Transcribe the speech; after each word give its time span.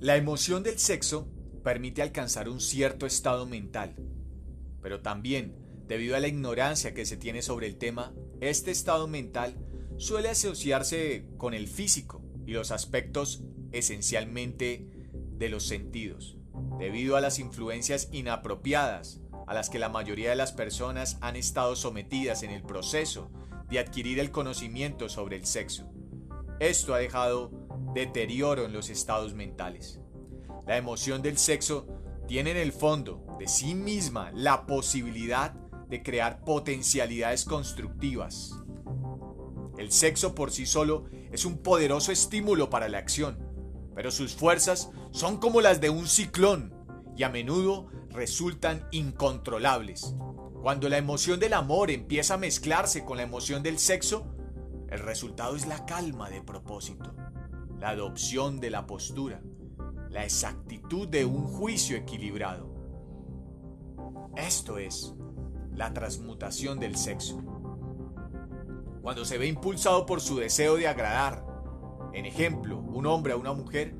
La 0.00 0.16
emoción 0.16 0.62
del 0.62 0.78
sexo 0.78 1.28
permite 1.62 2.00
alcanzar 2.00 2.48
un 2.48 2.62
cierto 2.62 3.04
estado 3.04 3.44
mental, 3.44 3.96
pero 4.80 5.02
también, 5.02 5.54
debido 5.86 6.16
a 6.16 6.20
la 6.20 6.28
ignorancia 6.28 6.94
que 6.94 7.04
se 7.04 7.18
tiene 7.18 7.42
sobre 7.42 7.66
el 7.66 7.76
tema, 7.76 8.14
este 8.40 8.70
estado 8.70 9.08
mental 9.08 9.58
suele 9.98 10.30
asociarse 10.30 11.26
con 11.36 11.52
el 11.52 11.68
físico 11.68 12.22
y 12.46 12.52
los 12.52 12.70
aspectos 12.70 13.42
esencialmente 13.72 14.88
de 15.36 15.50
los 15.50 15.64
sentidos, 15.64 16.38
debido 16.78 17.16
a 17.16 17.20
las 17.20 17.38
influencias 17.38 18.08
inapropiadas 18.10 19.20
a 19.46 19.52
las 19.52 19.68
que 19.68 19.78
la 19.78 19.90
mayoría 19.90 20.30
de 20.30 20.36
las 20.36 20.52
personas 20.52 21.18
han 21.20 21.36
estado 21.36 21.76
sometidas 21.76 22.42
en 22.42 22.52
el 22.52 22.62
proceso 22.62 23.30
de 23.68 23.80
adquirir 23.80 24.18
el 24.18 24.30
conocimiento 24.30 25.10
sobre 25.10 25.36
el 25.36 25.44
sexo. 25.44 25.92
Esto 26.58 26.94
ha 26.94 26.98
dejado 26.98 27.59
deterioro 27.94 28.64
en 28.64 28.72
los 28.72 28.90
estados 28.90 29.34
mentales. 29.34 30.00
La 30.66 30.76
emoción 30.76 31.22
del 31.22 31.38
sexo 31.38 31.86
tiene 32.26 32.52
en 32.52 32.56
el 32.56 32.72
fondo 32.72 33.24
de 33.38 33.48
sí 33.48 33.74
misma 33.74 34.30
la 34.34 34.66
posibilidad 34.66 35.52
de 35.88 36.02
crear 36.02 36.44
potencialidades 36.44 37.44
constructivas. 37.44 38.56
El 39.78 39.90
sexo 39.90 40.34
por 40.34 40.52
sí 40.52 40.66
solo 40.66 41.06
es 41.32 41.44
un 41.44 41.58
poderoso 41.58 42.12
estímulo 42.12 42.70
para 42.70 42.88
la 42.88 42.98
acción, 42.98 43.38
pero 43.94 44.10
sus 44.10 44.34
fuerzas 44.34 44.90
son 45.10 45.38
como 45.38 45.60
las 45.60 45.80
de 45.80 45.90
un 45.90 46.06
ciclón 46.06 46.74
y 47.16 47.24
a 47.24 47.28
menudo 47.28 47.88
resultan 48.10 48.86
incontrolables. 48.92 50.14
Cuando 50.62 50.88
la 50.88 50.98
emoción 50.98 51.40
del 51.40 51.54
amor 51.54 51.90
empieza 51.90 52.34
a 52.34 52.38
mezclarse 52.38 53.04
con 53.04 53.16
la 53.16 53.22
emoción 53.22 53.62
del 53.62 53.78
sexo, 53.78 54.26
el 54.90 54.98
resultado 54.98 55.56
es 55.56 55.66
la 55.66 55.86
calma 55.86 56.28
de 56.30 56.42
propósito, 56.42 57.14
la 57.80 57.90
adopción 57.90 58.60
de 58.60 58.68
la 58.68 58.86
postura, 58.86 59.40
la 60.10 60.24
exactitud 60.24 61.08
de 61.08 61.24
un 61.24 61.46
juicio 61.46 61.96
equilibrado. 61.96 62.68
Esto 64.36 64.76
es 64.76 65.14
la 65.72 65.94
transmutación 65.94 66.78
del 66.78 66.96
sexo. 66.96 67.42
Cuando 69.00 69.24
se 69.24 69.38
ve 69.38 69.46
impulsado 69.46 70.04
por 70.04 70.20
su 70.20 70.36
deseo 70.36 70.76
de 70.76 70.88
agradar, 70.88 71.46
en 72.12 72.26
ejemplo, 72.26 72.78
un 72.78 73.06
hombre 73.06 73.32
a 73.32 73.36
una 73.36 73.54
mujer, 73.54 73.96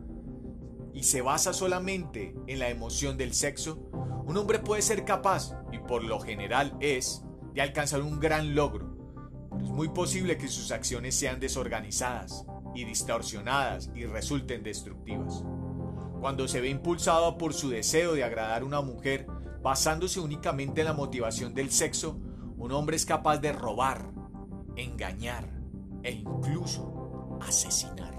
y 0.93 1.05
se 1.05 1.23
basa 1.23 1.55
solamente 1.55 2.35
en 2.49 2.59
la 2.59 2.69
emoción 2.69 3.17
del 3.17 3.33
sexo, 3.33 3.89
un 4.27 4.37
hombre 4.37 4.59
puede 4.59 4.83
ser 4.83 5.07
capaz, 5.07 5.55
y 5.73 5.79
por 5.79 6.05
lo 6.05 6.21
general 6.21 6.77
es, 6.81 7.25
de 7.55 7.63
alcanzar 7.63 8.03
un 8.03 8.21
gran 8.21 8.55
logro. 8.55 8.95
Pero 9.51 9.65
es 9.65 9.71
muy 9.71 9.89
posible 9.89 10.37
que 10.37 10.49
sus 10.49 10.71
acciones 10.71 11.15
sean 11.15 11.41
desorganizadas 11.41 12.45
y 12.75 12.85
distorsionadas 12.85 13.91
y 13.95 14.05
resulten 14.05 14.63
destructivas. 14.63 15.45
Cuando 16.21 16.49
se 16.49 16.61
ve 16.61 16.69
impulsado 16.69 17.39
por 17.39 17.55
su 17.55 17.71
deseo 17.71 18.15
de 18.15 18.25
agradar 18.25 18.63
a 18.63 18.65
una 18.65 18.81
mujer, 18.81 19.27
basándose 19.63 20.21
únicamente 20.21 20.81
en 20.81 20.87
la 20.87 20.93
motivación 20.93 21.55
del 21.55 21.71
sexo, 21.71 22.19
un 22.57 22.73
hombre 22.73 22.97
es 22.97 23.07
capaz 23.07 23.39
de 23.39 23.53
robar, 23.53 24.11
engañar 24.77 25.49
e 26.03 26.13
incluso 26.13 27.39
asesinar. 27.41 28.15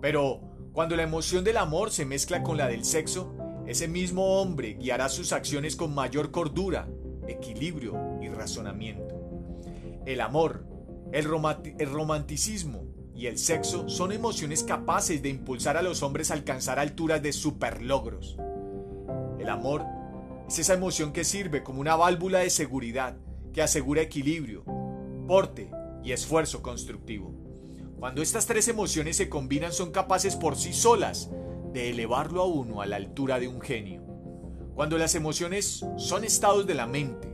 Pero 0.00 0.40
cuando 0.72 0.96
la 0.96 1.02
emoción 1.02 1.44
del 1.44 1.56
amor 1.56 1.90
se 1.90 2.06
mezcla 2.06 2.42
con 2.42 2.56
la 2.56 2.68
del 2.68 2.84
sexo, 2.84 3.34
ese 3.66 3.88
mismo 3.88 4.40
hombre 4.40 4.74
guiará 4.74 5.08
sus 5.08 5.32
acciones 5.32 5.76
con 5.76 5.94
mayor 5.94 6.30
cordura, 6.30 6.88
equilibrio 7.28 8.18
y 8.20 8.28
razonamiento. 8.28 9.14
El 10.06 10.20
amor, 10.20 10.66
el, 11.12 11.24
romanticismo 11.24 12.84
y 13.20 13.26
el 13.26 13.36
sexo 13.36 13.86
son 13.90 14.12
emociones 14.12 14.64
capaces 14.64 15.20
de 15.20 15.28
impulsar 15.28 15.76
a 15.76 15.82
los 15.82 16.02
hombres 16.02 16.30
a 16.30 16.34
alcanzar 16.34 16.78
alturas 16.78 17.22
de 17.22 17.34
superlogros. 17.34 18.38
El 19.38 19.50
amor 19.50 19.84
es 20.48 20.58
esa 20.58 20.72
emoción 20.72 21.12
que 21.12 21.24
sirve 21.24 21.62
como 21.62 21.82
una 21.82 21.96
válvula 21.96 22.38
de 22.38 22.48
seguridad 22.48 23.18
que 23.52 23.60
asegura 23.60 24.00
equilibrio, 24.00 24.64
porte 25.28 25.70
y 26.02 26.12
esfuerzo 26.12 26.62
constructivo. 26.62 27.34
Cuando 27.98 28.22
estas 28.22 28.46
tres 28.46 28.68
emociones 28.68 29.18
se 29.18 29.28
combinan 29.28 29.74
son 29.74 29.90
capaces 29.90 30.34
por 30.34 30.56
sí 30.56 30.72
solas 30.72 31.30
de 31.74 31.90
elevarlo 31.90 32.40
a 32.40 32.46
uno 32.46 32.80
a 32.80 32.86
la 32.86 32.96
altura 32.96 33.38
de 33.38 33.48
un 33.48 33.60
genio. 33.60 34.02
Cuando 34.74 34.96
las 34.96 35.14
emociones 35.14 35.84
son 35.98 36.24
estados 36.24 36.66
de 36.66 36.74
la 36.74 36.86
mente, 36.86 37.30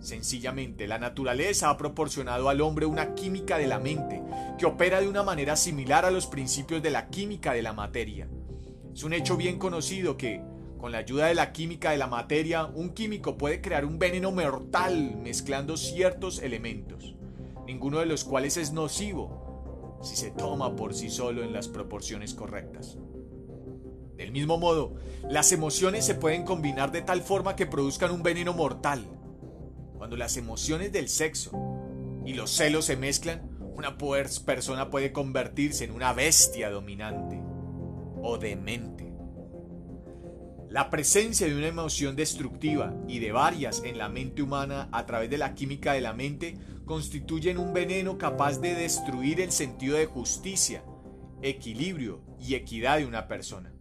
sencillamente 0.00 0.86
la 0.86 0.98
naturaleza 0.98 1.70
ha 1.70 1.78
proporcionado 1.78 2.50
al 2.50 2.60
hombre 2.60 2.84
una 2.84 3.14
química 3.14 3.56
de 3.56 3.68
la 3.68 3.78
mente 3.78 4.22
que 4.60 4.66
opera 4.66 5.00
de 5.00 5.08
una 5.08 5.22
manera 5.22 5.56
similar 5.56 6.04
a 6.04 6.10
los 6.10 6.26
principios 6.26 6.82
de 6.82 6.90
la 6.90 7.08
química 7.08 7.54
de 7.54 7.62
la 7.62 7.72
materia. 7.72 8.28
Es 8.92 9.02
un 9.04 9.14
hecho 9.14 9.38
bien 9.38 9.58
conocido 9.58 10.18
que, 10.18 10.42
con 10.76 10.92
la 10.92 10.98
ayuda 10.98 11.28
de 11.28 11.34
la 11.34 11.50
química 11.52 11.92
de 11.92 11.96
la 11.96 12.06
materia, 12.06 12.66
un 12.66 12.90
químico 12.90 13.38
puede 13.38 13.62
crear 13.62 13.86
un 13.86 13.98
veneno 13.98 14.32
mortal 14.32 15.16
mezclando 15.16 15.78
ciertos 15.78 16.40
elementos, 16.40 17.16
ninguno 17.66 18.00
de 18.00 18.06
los 18.06 18.22
cuales 18.22 18.58
es 18.58 18.74
nocivo, 18.74 19.98
si 20.02 20.14
se 20.14 20.30
toma 20.30 20.76
por 20.76 20.92
sí 20.92 21.08
solo 21.08 21.42
en 21.42 21.54
las 21.54 21.66
proporciones 21.66 22.34
correctas. 22.34 22.98
Del 24.18 24.30
mismo 24.30 24.58
modo, 24.58 24.92
las 25.26 25.52
emociones 25.52 26.04
se 26.04 26.16
pueden 26.16 26.44
combinar 26.44 26.92
de 26.92 27.00
tal 27.00 27.22
forma 27.22 27.56
que 27.56 27.64
produzcan 27.64 28.10
un 28.10 28.22
veneno 28.22 28.52
mortal. 28.52 29.06
Cuando 29.96 30.18
las 30.18 30.36
emociones 30.36 30.92
del 30.92 31.08
sexo 31.08 31.50
y 32.26 32.34
los 32.34 32.50
celos 32.50 32.84
se 32.84 32.98
mezclan, 32.98 33.49
una 33.80 33.96
persona 33.96 34.90
puede 34.90 35.10
convertirse 35.10 35.84
en 35.84 35.92
una 35.92 36.12
bestia 36.12 36.68
dominante 36.68 37.40
o 38.22 38.36
demente. 38.36 39.10
La 40.68 40.90
presencia 40.90 41.46
de 41.46 41.56
una 41.56 41.68
emoción 41.68 42.14
destructiva 42.14 42.94
y 43.08 43.20
de 43.20 43.32
varias 43.32 43.82
en 43.82 43.96
la 43.96 44.10
mente 44.10 44.42
humana 44.42 44.90
a 44.92 45.06
través 45.06 45.30
de 45.30 45.38
la 45.38 45.54
química 45.54 45.94
de 45.94 46.02
la 46.02 46.12
mente 46.12 46.58
constituyen 46.84 47.56
un 47.56 47.72
veneno 47.72 48.18
capaz 48.18 48.60
de 48.60 48.74
destruir 48.74 49.40
el 49.40 49.50
sentido 49.50 49.96
de 49.96 50.04
justicia, 50.04 50.84
equilibrio 51.40 52.22
y 52.38 52.56
equidad 52.56 52.98
de 52.98 53.06
una 53.06 53.28
persona. 53.28 53.72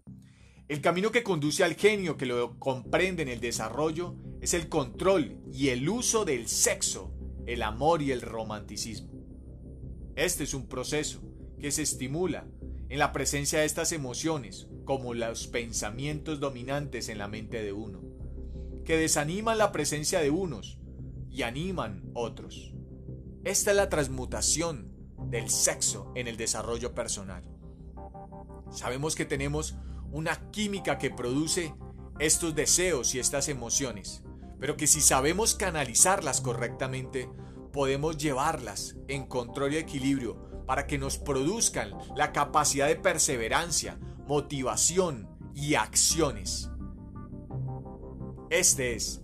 El 0.69 0.79
camino 0.79 1.11
que 1.11 1.23
conduce 1.23 1.65
al 1.65 1.75
genio 1.75 2.15
que 2.15 2.25
lo 2.25 2.57
comprende 2.57 3.23
en 3.23 3.27
el 3.27 3.41
desarrollo 3.41 4.15
es 4.39 4.53
el 4.53 4.69
control 4.69 5.41
y 5.51 5.69
el 5.69 5.89
uso 5.89 6.23
del 6.23 6.47
sexo, 6.47 7.13
el 7.45 7.63
amor 7.63 8.01
y 8.01 8.13
el 8.13 8.21
romanticismo. 8.21 9.18
Este 10.19 10.43
es 10.43 10.53
un 10.53 10.67
proceso 10.67 11.21
que 11.61 11.71
se 11.71 11.81
estimula 11.81 12.45
en 12.89 12.99
la 12.99 13.13
presencia 13.13 13.59
de 13.59 13.65
estas 13.65 13.93
emociones 13.93 14.67
como 14.83 15.13
los 15.13 15.47
pensamientos 15.47 16.41
dominantes 16.41 17.07
en 17.07 17.19
la 17.19 17.29
mente 17.29 17.63
de 17.63 17.71
uno, 17.71 18.01
que 18.83 18.97
desaniman 18.97 19.57
la 19.57 19.71
presencia 19.71 20.19
de 20.19 20.29
unos 20.29 20.77
y 21.29 21.43
animan 21.43 22.03
otros. 22.13 22.73
Esta 23.45 23.71
es 23.71 23.77
la 23.77 23.87
transmutación 23.87 24.91
del 25.29 25.49
sexo 25.49 26.11
en 26.15 26.27
el 26.27 26.35
desarrollo 26.35 26.93
personal. 26.93 27.49
Sabemos 28.71 29.15
que 29.15 29.23
tenemos 29.23 29.77
una 30.11 30.51
química 30.51 30.97
que 30.97 31.11
produce 31.11 31.73
estos 32.19 32.53
deseos 32.55 33.15
y 33.15 33.19
estas 33.19 33.47
emociones, 33.47 34.21
pero 34.59 34.75
que 34.75 34.85
si 34.85 34.99
sabemos 34.99 35.55
canalizarlas 35.55 36.41
correctamente, 36.41 37.29
podemos 37.71 38.17
llevarlas 38.17 38.95
en 39.07 39.25
control 39.25 39.73
y 39.73 39.77
equilibrio 39.77 40.65
para 40.65 40.87
que 40.87 40.97
nos 40.97 41.17
produzcan 41.17 41.97
la 42.15 42.31
capacidad 42.31 42.87
de 42.87 42.95
perseverancia, 42.95 43.99
motivación 44.27 45.29
y 45.53 45.75
acciones. 45.75 46.69
Este 48.49 48.95
es 48.95 49.21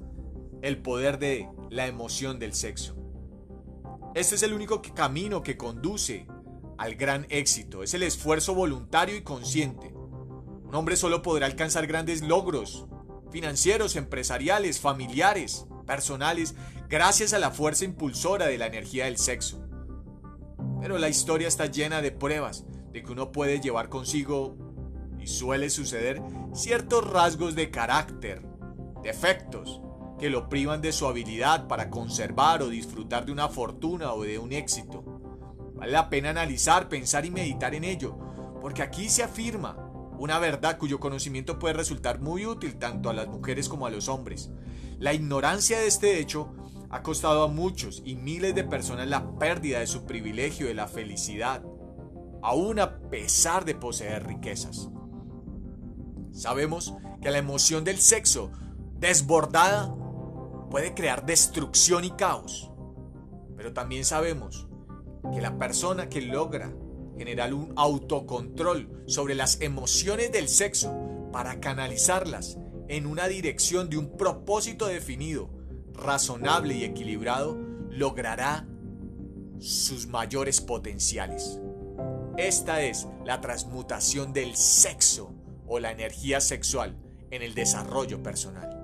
el 0.61 0.81
poder 0.81 1.19
de 1.19 1.49
la 1.69 1.87
emoción 1.87 2.39
del 2.39 2.53
sexo. 2.53 2.95
Este 4.15 4.35
es 4.35 4.43
el 4.43 4.53
único 4.53 4.81
camino 4.81 5.43
que 5.43 5.57
conduce 5.57 6.27
al 6.77 6.95
gran 6.95 7.25
éxito. 7.29 7.83
Es 7.83 7.93
el 7.93 8.03
esfuerzo 8.03 8.55
voluntario 8.55 9.15
y 9.15 9.23
consciente. 9.23 9.93
Un 9.93 10.73
hombre 10.73 10.95
solo 10.95 11.21
podrá 11.21 11.45
alcanzar 11.45 11.85
grandes 11.87 12.21
logros 12.21 12.87
financieros, 13.31 13.95
empresariales, 13.95 14.79
familiares, 14.79 15.67
personales, 15.85 16.55
gracias 16.89 17.33
a 17.33 17.39
la 17.39 17.51
fuerza 17.51 17.85
impulsora 17.85 18.47
de 18.47 18.57
la 18.57 18.67
energía 18.67 19.05
del 19.05 19.17
sexo. 19.17 19.61
Pero 20.81 20.97
la 20.97 21.09
historia 21.09 21.47
está 21.47 21.67
llena 21.67 22.01
de 22.01 22.11
pruebas 22.11 22.65
de 22.91 23.03
que 23.03 23.11
uno 23.11 23.31
puede 23.31 23.59
llevar 23.59 23.89
consigo 23.89 24.55
y 25.19 25.27
suele 25.27 25.69
suceder 25.69 26.21
ciertos 26.53 27.09
rasgos 27.09 27.55
de 27.55 27.71
carácter, 27.71 28.41
defectos, 29.01 29.81
que 30.19 30.29
lo 30.29 30.47
privan 30.47 30.81
de 30.81 30.93
su 30.93 31.07
habilidad 31.07 31.67
para 31.67 31.89
conservar 31.89 32.61
o 32.61 32.69
disfrutar 32.69 33.25
de 33.25 33.31
una 33.31 33.49
fortuna 33.49 34.13
o 34.13 34.23
de 34.23 34.39
un 34.39 34.53
éxito. 34.53 35.03
Vale 35.75 35.91
la 35.91 36.09
pena 36.09 36.29
analizar, 36.29 36.87
pensar 36.87 37.25
y 37.25 37.31
meditar 37.31 37.75
en 37.75 37.83
ello, 37.83 38.17
porque 38.61 38.81
aquí 38.81 39.09
se 39.09 39.23
afirma 39.23 39.84
una 40.19 40.39
verdad 40.39 40.77
cuyo 40.77 40.99
conocimiento 40.99 41.59
puede 41.59 41.73
resultar 41.73 42.19
muy 42.19 42.45
útil 42.45 42.77
tanto 42.77 43.09
a 43.09 43.13
las 43.13 43.27
mujeres 43.27 43.69
como 43.69 43.85
a 43.85 43.89
los 43.89 44.07
hombres. 44.07 44.49
La 44.99 45.13
ignorancia 45.13 45.79
de 45.79 45.87
este 45.87 46.19
hecho 46.19 46.53
ha 46.89 47.03
costado 47.03 47.43
a 47.43 47.47
muchos 47.47 48.01
y 48.05 48.15
miles 48.15 48.55
de 48.55 48.63
personas 48.63 49.07
la 49.07 49.37
pérdida 49.37 49.79
de 49.79 49.87
su 49.87 50.05
privilegio 50.05 50.67
de 50.67 50.73
la 50.73 50.87
felicidad, 50.87 51.63
aún 52.41 52.79
a 52.79 52.99
pesar 53.09 53.65
de 53.65 53.75
poseer 53.75 54.25
riquezas. 54.25 54.89
Sabemos 56.31 56.93
que 57.21 57.31
la 57.31 57.37
emoción 57.37 57.83
del 57.83 57.97
sexo 57.97 58.51
desbordada 58.99 59.93
puede 60.69 60.93
crear 60.93 61.25
destrucción 61.25 62.03
y 62.05 62.11
caos. 62.11 62.71
Pero 63.55 63.73
también 63.73 64.05
sabemos 64.05 64.67
que 65.33 65.41
la 65.41 65.57
persona 65.57 66.09
que 66.09 66.21
logra 66.21 66.73
generar 67.17 67.53
un 67.53 67.73
autocontrol 67.75 69.03
sobre 69.07 69.35
las 69.35 69.61
emociones 69.61 70.31
del 70.31 70.49
sexo 70.49 70.93
para 71.31 71.59
canalizarlas 71.59 72.57
en 72.87 73.07
una 73.07 73.27
dirección 73.27 73.89
de 73.89 73.97
un 73.97 74.17
propósito 74.17 74.87
definido, 74.87 75.49
razonable 75.93 76.75
y 76.75 76.83
equilibrado, 76.83 77.57
logrará 77.89 78.67
sus 79.59 80.07
mayores 80.07 80.61
potenciales. 80.61 81.59
Esta 82.37 82.83
es 82.83 83.07
la 83.23 83.41
transmutación 83.41 84.33
del 84.33 84.55
sexo 84.55 85.33
o 85.67 85.79
la 85.79 85.91
energía 85.91 86.41
sexual 86.41 86.97
en 87.31 87.41
el 87.41 87.55
desarrollo 87.55 88.21
personal. 88.21 88.75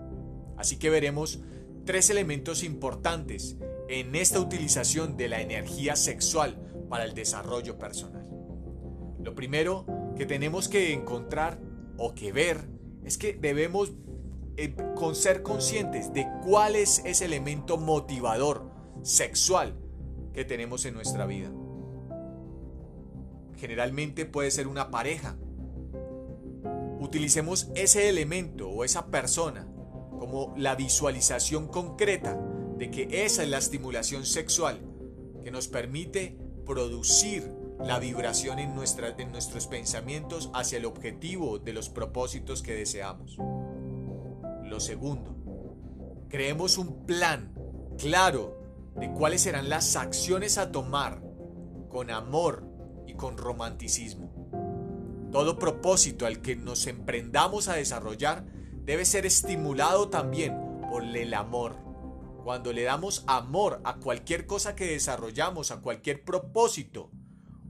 Así 0.57 0.77
que 0.77 0.89
veremos 0.89 1.39
tres 1.85 2.09
elementos 2.09 2.63
importantes 2.63 3.57
en 3.89 4.15
esta 4.15 4.39
utilización 4.39 5.17
de 5.17 5.27
la 5.27 5.41
energía 5.41 5.95
sexual 5.95 6.57
para 6.89 7.03
el 7.03 7.13
desarrollo 7.13 7.77
personal. 7.77 8.20
Lo 9.23 9.35
primero 9.35 9.85
que 10.15 10.25
tenemos 10.25 10.67
que 10.67 10.93
encontrar 10.93 11.59
o 11.97 12.13
que 12.13 12.31
ver 12.31 12.67
es 13.03 13.17
que 13.17 13.33
debemos 13.33 13.91
eh, 14.57 14.75
con 14.95 15.15
ser 15.15 15.43
conscientes 15.43 16.13
de 16.13 16.27
cuál 16.43 16.75
es 16.75 17.01
ese 17.05 17.25
elemento 17.25 17.77
motivador 17.77 18.69
sexual 19.01 19.75
que 20.33 20.45
tenemos 20.45 20.85
en 20.85 20.93
nuestra 20.93 21.25
vida. 21.25 21.51
Generalmente 23.57 24.25
puede 24.25 24.51
ser 24.51 24.67
una 24.67 24.89
pareja. 24.89 25.37
Utilicemos 26.99 27.71
ese 27.75 28.09
elemento 28.09 28.69
o 28.69 28.83
esa 28.83 29.07
persona 29.07 29.67
como 30.19 30.53
la 30.57 30.75
visualización 30.75 31.67
concreta 31.67 32.39
de 32.77 32.91
que 32.91 33.25
esa 33.25 33.43
es 33.43 33.49
la 33.49 33.57
estimulación 33.57 34.25
sexual 34.25 34.79
que 35.43 35.51
nos 35.51 35.67
permite 35.67 36.37
producir 36.65 37.51
la 37.85 37.99
vibración 37.99 38.59
en, 38.59 38.71
en 38.71 39.31
nuestros 39.31 39.67
pensamientos 39.67 40.49
hacia 40.53 40.77
el 40.77 40.85
objetivo 40.85 41.59
de 41.59 41.73
los 41.73 41.89
propósitos 41.89 42.61
que 42.61 42.73
deseamos. 42.73 43.37
Lo 44.63 44.79
segundo, 44.79 45.35
creemos 46.29 46.77
un 46.77 47.05
plan 47.05 47.53
claro 47.97 48.61
de 48.95 49.11
cuáles 49.11 49.41
serán 49.41 49.69
las 49.69 49.95
acciones 49.95 50.57
a 50.57 50.71
tomar 50.71 51.21
con 51.89 52.09
amor 52.09 52.65
y 53.07 53.15
con 53.15 53.37
romanticismo. 53.37 54.31
Todo 55.31 55.57
propósito 55.57 56.25
al 56.25 56.41
que 56.41 56.55
nos 56.55 56.87
emprendamos 56.87 57.67
a 57.67 57.75
desarrollar 57.75 58.45
debe 58.83 59.05
ser 59.05 59.25
estimulado 59.25 60.09
también 60.09 60.57
por 60.89 61.03
el 61.03 61.33
amor. 61.33 61.77
Cuando 62.43 62.73
le 62.73 62.83
damos 62.83 63.23
amor 63.27 63.81
a 63.83 63.97
cualquier 63.97 64.45
cosa 64.45 64.75
que 64.75 64.85
desarrollamos, 64.85 65.71
a 65.71 65.81
cualquier 65.81 66.23
propósito, 66.25 67.11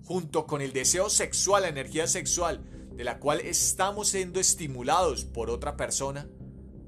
junto 0.04 0.46
con 0.46 0.62
el 0.62 0.74
deseo 0.74 1.10
sexual, 1.10 1.64
la 1.64 1.70
energía 1.70 2.08
sexual, 2.08 2.64
de 2.96 3.04
la 3.04 3.20
cual 3.20 3.40
estamos 3.42 4.10
siendo 4.10 4.40
estimulados 4.40 5.26
por 5.26 5.50
otra 5.50 5.78
persona, 5.78 6.28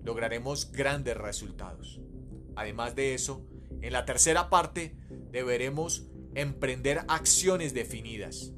lograremos 0.03 0.71
grandes 0.71 1.17
resultados. 1.17 2.01
Además 2.55 2.95
de 2.95 3.13
eso, 3.13 3.45
en 3.81 3.93
la 3.93 4.05
tercera 4.05 4.49
parte 4.49 4.95
deberemos 5.31 6.05
emprender 6.35 7.05
acciones 7.07 7.73
definidas. 7.73 8.51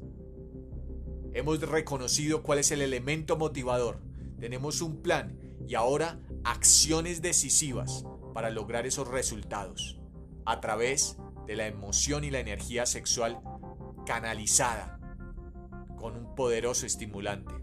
Hemos 1.32 1.60
reconocido 1.60 2.42
cuál 2.42 2.58
es 2.58 2.70
el 2.70 2.82
elemento 2.82 3.36
motivador, 3.36 4.00
tenemos 4.40 4.80
un 4.80 5.02
plan 5.02 5.38
y 5.66 5.74
ahora 5.74 6.20
acciones 6.44 7.22
decisivas 7.22 8.04
para 8.34 8.50
lograr 8.50 8.86
esos 8.86 9.08
resultados 9.08 9.98
a 10.44 10.60
través 10.60 11.16
de 11.46 11.56
la 11.56 11.66
emoción 11.66 12.24
y 12.24 12.30
la 12.30 12.40
energía 12.40 12.86
sexual 12.86 13.40
canalizada 14.06 14.98
con 15.98 16.16
un 16.16 16.34
poderoso 16.34 16.86
estimulante, 16.86 17.54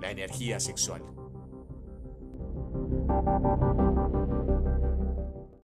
la 0.00 0.10
energía 0.10 0.60
sexual. 0.60 1.02